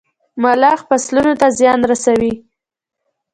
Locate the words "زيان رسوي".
1.59-2.33